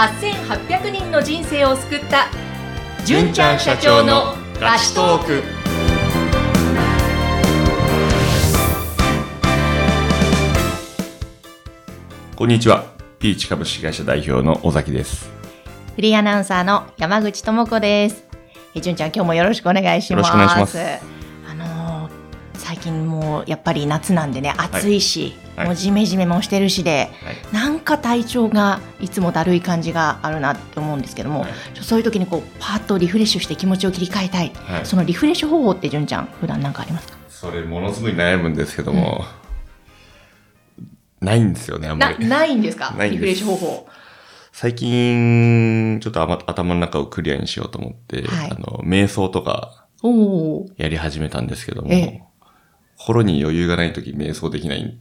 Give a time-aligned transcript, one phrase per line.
[0.00, 2.28] 8800人の人生を救った。
[3.04, 5.42] 純ちゃん社長のラストーク。
[12.34, 12.86] こんにちは。
[13.18, 15.30] ピーチ株式会社代表の尾崎です。
[15.94, 18.24] フリーアナウンサーの山口智子です。
[18.74, 20.12] え純ちゃん今日もよろしくお願いします。
[20.12, 20.78] よろしくお願いします。
[21.46, 22.10] あのー
[22.54, 27.54] 最近もうやっぱり夏なんでね暑いし、はいもうジメジメもしてるしで、はい。
[27.54, 31.50] なんか体調がいつもだるい感じがあるなって思うんですけども、はい。
[31.82, 34.86] そういう時にこうパッとリフレッシュして気持ちを切り替えたい、はい。
[34.86, 37.14] そのリフレッシュ方法って純ちゃん普段なんかありますか？
[37.28, 39.24] それものすごい悩むんですけども、
[41.20, 42.26] ないんですよね、あんまなり。
[42.28, 42.94] ないんですか？
[43.10, 43.88] リフレッシュ方法。
[44.52, 48.50] 最近、ちょっと頭の中をクリアにしようと思って、はい。
[48.50, 49.86] あの、瞑想とか
[50.76, 52.22] やり始めたんですけども、ええ。
[52.96, 54.98] 心に余裕がない時瞑想できない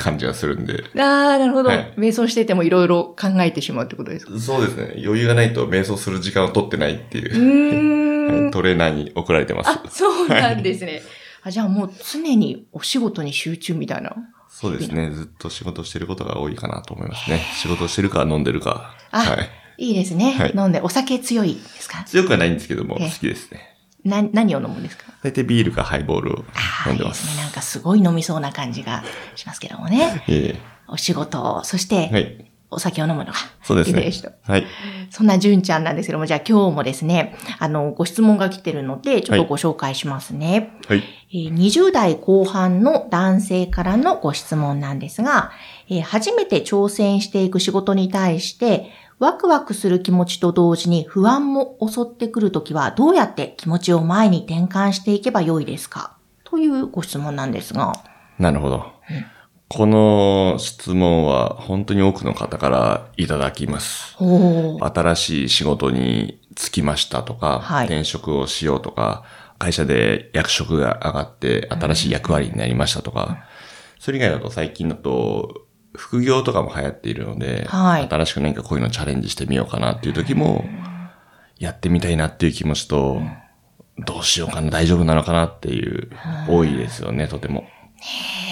[0.00, 1.92] 感じがするんで、ああなるほど、はい。
[1.96, 4.38] 瞑想しててもいろいろ考えてしまうってことですか？
[4.40, 8.10] そうですね、余裕がないと瞑想する時間を取ってないってういう、ーん。
[8.44, 9.70] はいトレーナーに怒られてます。
[9.70, 11.02] あそうなんですね、
[11.42, 14.14] あじゃあもう常にお仕事に集中みたいな。
[14.48, 15.10] そうですね。
[15.10, 17.40] ずっと仕事してることが多いかなと思いますね。
[17.54, 18.94] 仕事してるか飲んでるか。
[19.10, 19.50] あはい。
[19.78, 20.52] いいですね、はい。
[20.56, 22.04] 飲んでお酒強いですか？
[22.04, 23.08] 強くはないんですけども、ええ。
[23.08, 23.60] 好きですね。
[24.04, 25.04] な何を飲むんですか？
[25.22, 26.44] 大体ビールかハイボールを
[26.86, 27.22] 飲んでます。
[27.22, 27.42] いいですね。
[27.42, 29.02] なんかすごい飲みそうな感じが
[29.36, 30.24] しますけどもね。
[30.28, 32.10] えお仕事、そして、
[32.46, 32.50] い。
[32.72, 33.32] お酒を飲むのが、
[33.64, 34.12] そうですね。
[34.42, 34.64] はい。
[35.10, 40.70] そんな純ちゃんなんですけども、じゃあ今日もですね、あの、ご質問が来てるので、ちょっとご紹介しますね。
[40.88, 41.02] はい。
[41.32, 45.50] えー20代後半の男性からのご質問なんですが、
[45.88, 48.90] えー初めて挑戦していく仕事に対して、
[49.20, 56.16] ワクワクする気持ちと同時に不安も襲ってくるときは、どうやって気持ちを前に転換していけばよいですか？
[56.42, 57.92] というご質問なんですが。
[58.38, 58.86] なるほど。
[59.68, 64.16] この質問は本当に多くの方からいただきます。
[64.18, 69.24] 新しい仕事に就きましたとか、はい転職をしようとか、
[69.58, 73.44] 会社で役職が上がって新しい役割になりましたとか、
[73.98, 78.08] それ以外だと最近だと、副業とかも流行っているので、はい。
[78.08, 80.64] 新しく何かこういうのチャレンジしてみようかなっていう時も、
[81.58, 83.20] やってみたいなっていう気持ちと、
[83.98, 86.10] どうしようかな、大丈夫なのかなっていう、
[86.48, 87.64] 多いですよね、とても。
[87.98, 88.50] えー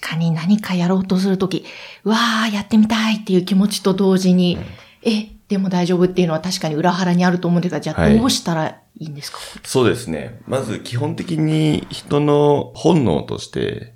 [0.00, 1.64] 確かに何かやろうとするとき、
[2.02, 4.58] うわー、やってみたいっていう気持ちと同時に、
[5.02, 8.18] え、でも大丈夫っていうのは確かに裏腹にあると思うんですが、じゃあはい。
[8.18, 10.40] どうしたらいいんですか、そうですね。
[10.46, 13.94] まず基本的に人の本能として、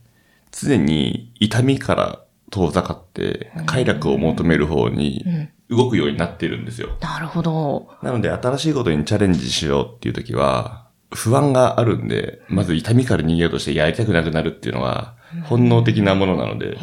[0.53, 2.21] 常に痛みから
[2.53, 5.25] 遠ざかって、快楽を求める方に
[5.71, 6.91] 動くようになっているんですよ。
[7.01, 7.89] なるほど。
[8.03, 16.77] なので新しいことにチャレンジしようっていう時は、不安があるんで、まず痛みから逃げようとしてやりたくなくなるっていうのは、本能的なものなので、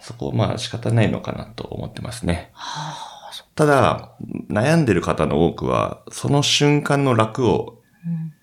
[0.00, 2.52] そこはまあ仕方ないのかなと思ってますね。
[3.54, 4.12] ただ、
[4.50, 7.80] 悩んでる方の多くは、その瞬間の楽を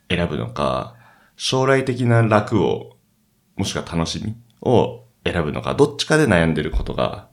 [0.10, 0.96] 選ぶのか、
[1.36, 2.98] 将来的な楽を、
[3.58, 7.28] もしくは楽しみを選ぶのか、どっちかで悩んでることが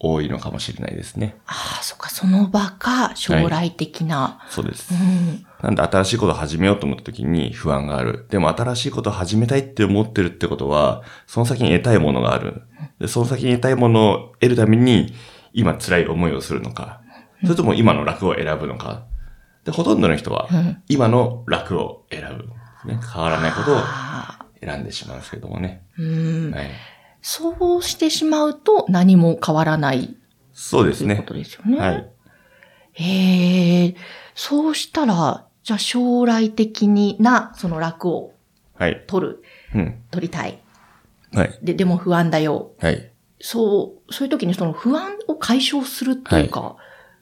[0.00, 1.36] 多いのかもしれないですね。
[1.46, 4.40] ああ、そっか、その場か、将来的な。
[4.48, 4.94] そうです。
[4.94, 5.46] うん。
[5.62, 8.26] なんで新しいことを始めようと思った時に不安がある。
[8.30, 12.62] でも新しいことを始めたいって思ってるってことは、その先に得たいものがある。
[13.00, 15.14] で、その先に得たいものを得るために、
[15.52, 17.00] 今辛い思いをするのか、
[17.42, 19.04] それとも今の楽を選ぶのか。
[19.64, 20.48] で、ほとんどの人は、
[20.88, 22.48] 今の楽を選ぶ。
[22.84, 23.78] ね、変わらないことを
[24.60, 25.82] 選んでしまうんですけどもね。
[25.98, 26.54] うん。
[26.54, 26.70] はい。
[27.20, 30.16] そうしてしまうと何も変わらない
[30.52, 31.28] そうですねというこ。
[31.28, 31.78] とですよね。
[31.78, 32.10] はい。
[32.92, 33.96] へえ、
[34.34, 38.32] そうしたら、じゃあ将来的にな、その楽を
[38.74, 39.04] はい。
[39.06, 39.42] 取る、
[39.74, 40.02] うん。
[40.10, 40.58] 取りたい。
[41.32, 41.58] はい。
[41.62, 42.72] で、でも不安だよ。
[42.80, 43.12] はい。
[43.40, 46.76] そう、そういう時にその不安を解消するっていうか、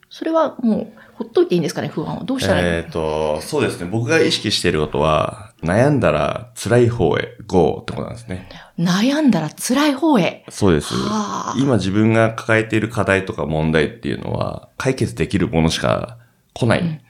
[0.09, 2.25] それはもう、ほっといていいんですかね、不安は。
[2.25, 3.89] どうしたらいい、えっ、と、そうですね。
[3.91, 8.49] 僕が意識していることは、悩んだら辛い方へ GO ってことなんですね。
[8.79, 10.45] 悩んだら辛い方へ。
[10.51, 11.55] そうですはあ。
[11.59, 16.19] 今自分が抱えている課題とか問題っていうのは、解決できるものしか
[16.53, 17.01] 来ないん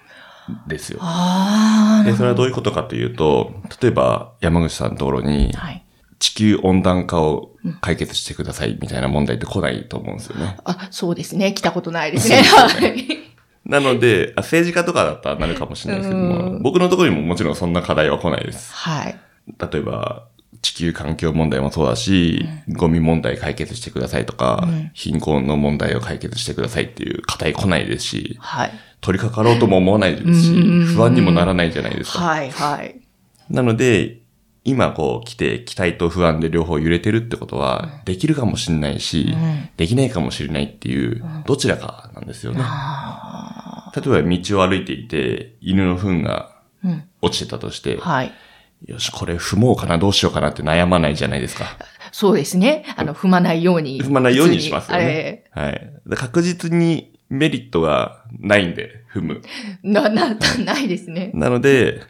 [0.68, 0.98] ですよ。
[1.02, 5.82] ああ、で、それはどういうことかというと、例えば山口さんのところに、はい。
[6.18, 7.50] 地球温暖化を
[7.82, 10.56] 解決してくださいみたいな問題って来ないと思うんですよね。
[10.64, 11.52] あ、そうですね。
[11.52, 12.42] 来たことないですね。
[12.42, 13.25] すよはい。
[13.66, 18.72] なので、あ政治家とかだったらなるかもしれないですけども、僕のところにももちろんそんな課題は来ないです。
[18.72, 19.18] はい。
[19.72, 20.24] 例えば、
[20.62, 28.72] 地球環境問題もそうだし、ゴミ問題解決してくださいとか、貧困の問題を解決してくださいっていう課題来ないですし、はい。
[29.00, 30.54] 取り掛かろうとも思わないですし、
[30.94, 32.18] 不安にもならないじゃないですか。
[32.20, 32.50] はい。
[32.50, 33.00] はい。
[33.50, 34.20] なので、
[34.64, 42.60] 今こう来て期待と不安で両方揺れてるってことは、できるかもしれないし、うんできないかもしれないっていう、どちらかなんですよね。
[43.96, 47.04] あ例えば道を歩いていて、犬の糞がーうん。
[47.22, 48.32] 落ちてたとして、はい。
[48.84, 51.66] よし、これ踏もうかな、どうしようかなって悩まないじゃないですか。
[52.12, 52.84] そうですね。
[52.96, 54.02] あの、踏まないように。
[54.02, 55.44] 踏まないようにしますよね。
[55.50, 55.92] はい。
[56.06, 59.42] で確実にメリットがないんで、踏む。
[59.44, 60.34] ええな、な、
[60.64, 61.30] ないですね。
[61.34, 62.02] なので、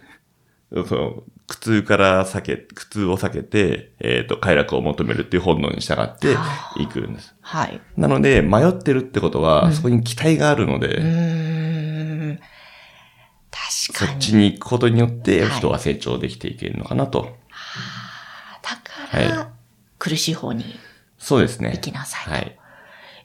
[0.89, 7.35] その苦痛から避け、苦痛を避けて、えっ、と、快楽を求めるっていう本能に従ってあいくんです。
[7.41, 7.81] はい。
[7.97, 11.66] なので、迷ってるってことは、そこに期待があるので、うーん。
[13.71, 17.37] そっちに行くことによってはい人が成長できていけるのかなと。
[18.63, 19.51] だから、は
[19.99, 20.65] 苦しい方に
[21.19, 21.73] そうですね。
[21.73, 22.31] 行きなさいと。
[22.31, 22.59] はい。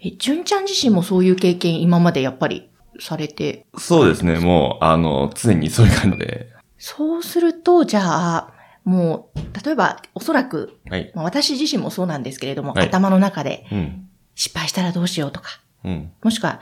[0.03, 2.69] え、純ちゃん自身もそういう経験今までやっぱり
[2.99, 4.39] されて、そうですね。
[4.39, 6.47] もう、あの、常にそういう感じで。
[6.77, 8.53] そうすると、じゃあ、
[8.83, 11.11] もう、例えば、おそらく、はい。
[11.13, 14.07] まあ私自身もそうなんですけれども、はい頭の中でうん。
[14.33, 16.11] 失敗したらどうしようとか、うん。
[16.23, 16.61] もしくは、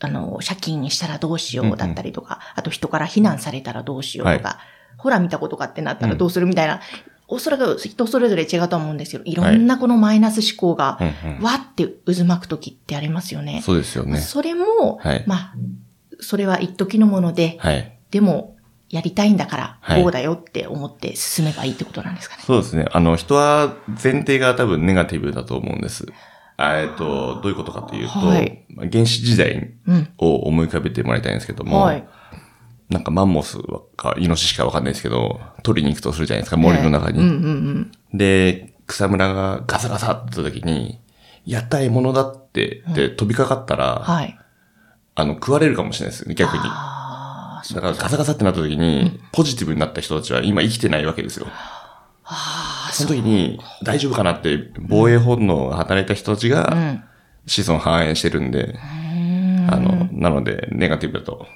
[0.00, 4.58] あの、借金にしたらどうしようだったりとか、あと人から非難されたらどうしようとか、
[4.98, 6.80] ほら見たことかってなったらどうするみたいな、
[7.28, 10.98] おそらく人それぞれ違うと思うんですけど、いろんなこのマイナス思考が。
[11.40, 13.62] わって渦巻く時ってありますよね。
[13.64, 14.18] そうですよね。
[14.20, 15.54] それも、はいまあ、
[16.20, 17.98] それは一時のもので、はい。
[18.10, 18.56] でも、
[18.88, 22.42] やりたいんだから、はいこうだよって思って進めばいいってことなんですかね。
[22.46, 22.86] そうですね。
[22.92, 26.06] あの、人は前提が多分ネガティブだと思うんです。
[26.56, 30.08] あえっと、どういうことかというと、はいまあ原始時代うん。
[30.18, 32.06] を思い浮かべてもらいたいんですけども、はい。
[32.88, 33.58] なんかマンモス
[33.96, 37.18] かイノシシかわかんないですけど、取りに行くとするじゃないですか、森の中に。
[37.18, 38.18] うんうんうん。
[38.18, 41.00] で、草むらがガサガサって時に、
[41.44, 44.38] やった獲物だって、で、飛びかかったら、はい。
[45.14, 46.62] あの、食われるかもしれないですね、逆に。
[46.62, 51.46] だからガサガサってなった時に、ポジティブになった人たちは今生きてないわけですよ。
[51.48, 52.65] ああ、
[53.04, 54.32] その時に、大丈夫かな？
[54.32, 57.04] って、防衛本能が働いた人たちうが、ん。
[57.46, 59.66] 子孫繁栄してるんで、うん。
[59.70, 61.46] あの、なので、ネガティブだと、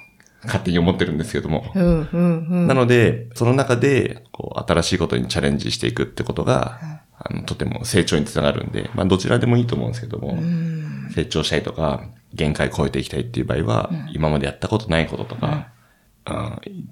[0.43, 1.71] 勝手に思ってるんですけども。
[1.75, 2.67] うん、うん、うん。
[2.67, 6.79] なので、その中で、こう、新しいことにチャレンジしていくってことが、
[7.19, 11.09] あの、とても成長につながるんで、まあ、どちらでもいいと思うんですけども、うん。
[11.13, 12.01] 成長したいとか、
[12.33, 15.67] 限界超えていきたいっていう場合は、今までやったことないこととか、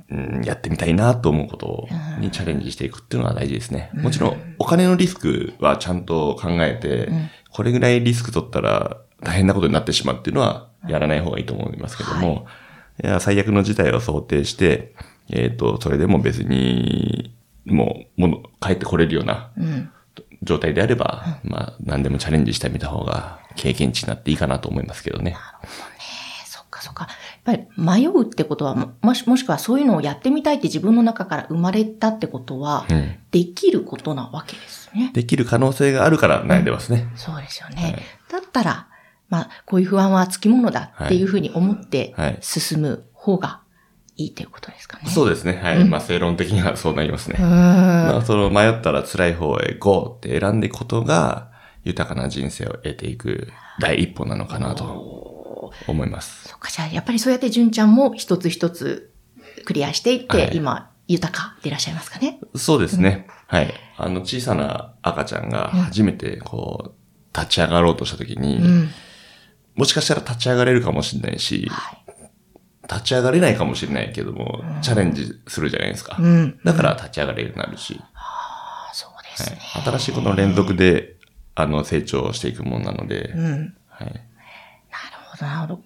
[0.10, 1.88] うん、やってみたいなと思うこと
[2.20, 3.92] にチャレンジしていくっていうのは大事ですね。
[3.94, 7.10] もちろん、お金のリスクはちゃんと考えて、
[7.52, 12.46] これぐらいリスク取ったら大変なことになってしまうっていうのは、やらない方がいいと思いますけども、
[13.04, 13.08] い。
[13.08, 14.94] や最悪の事態を想定して、
[15.30, 17.36] えっ、と、それでも別に、
[17.66, 19.90] もう、もの、帰ってこれるようなうん。
[20.42, 25.36] 状態であれば、まあ、何でもチャレンジしてみた方が経験値になっていいかなと思いますけどね。
[25.62, 25.99] えそっ
[26.80, 27.08] かそっか。
[27.46, 33.16] やっぱり迷うってことは、ももし、もしくはそういうのをやってみたいって自分の中から生まれたってことは、うん。
[33.32, 35.12] できることなわけですね。
[35.14, 37.08] できる可能性があるから悩んでますね。
[37.16, 37.82] そうですよね。
[37.82, 38.88] はいだったら、
[39.30, 43.62] まあ、こういう不安はつきものだっていうふうに思ってはい進む方が
[44.16, 45.10] いいということですかね。
[45.10, 45.60] そうですね。
[45.62, 45.84] はい。
[45.86, 47.38] まあ、正論的にはそうなりますね。
[47.40, 51.50] まあ、その迷ったら辛い方へ GO って選んでいくことが、
[51.84, 53.48] 豊かな人生を得ていく
[53.80, 54.84] 第一歩なのかなと
[55.88, 56.48] 思います。
[56.50, 59.12] そっか、じゃあ、やっぱりそうやって純ちゃんも一つ一つ
[59.66, 62.40] クリアしていって、はい今、豊かでいらっしゃいますかね？
[62.56, 63.26] そうですね。
[63.48, 63.74] はい。
[63.98, 68.90] あの、小さな赤ちゃんが初めてこう、立ち上がろうとした時に、うん。
[69.76, 72.06] もしかしたら立ち上がれるかもしれないし、はい。
[72.88, 76.18] 立ち上がれないかもしれないけども、チャレンジするじゃないですか。
[76.20, 76.60] うん。
[76.64, 79.58] だから立ち上がれるようになるし、あそうですね。
[79.60, 81.16] はい、新しいことの連続で、
[81.56, 83.76] あの、成長していくものなので、うん。
[83.88, 84.29] はい。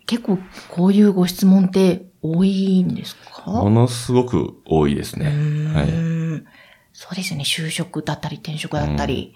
[0.05, 3.51] 結構、こういうご質問って多いんですか？
[3.51, 5.25] ものすごく多いですね。
[5.73, 5.89] はい。
[5.89, 5.91] う
[6.35, 6.45] ん
[6.93, 7.43] そうですよね。
[7.43, 9.35] 就職だったり転職だったり、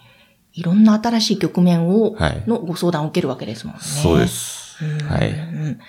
[0.54, 3.82] いろんな新しい局面を、はいのご相談を受けるわけですもんね。
[3.82, 4.28] そうで。
[4.28, 4.84] す。
[5.04, 5.30] はい。
[5.32, 5.34] う
[5.70, 5.80] ん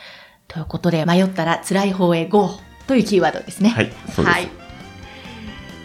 [0.48, 2.48] ということで、迷ったら辛い方へ GO
[2.86, 3.68] というキーワードですね。
[3.68, 4.48] はいそうですはい。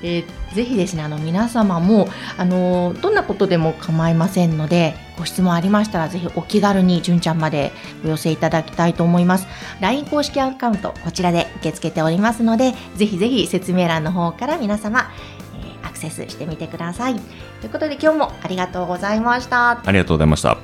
[0.04, 2.08] えーぜひですね、あの、皆様も、
[2.38, 7.72] あの、どんなことでも構いませんので、ご質問ありましたら、ぜひお気軽に、純ちゃんまで
[8.06, 9.48] お寄せいただきたいと思います。
[9.82, 15.10] LINE 公式アカウント、こちらで受け付けておりますので、ぜひぜひ説明欄の方から皆様、
[15.56, 17.16] えーアクセスしてみてください。
[17.16, 17.20] と
[17.66, 19.82] いうことで、今日もありがとうございました。
[19.84, 20.63] ありがとうございました。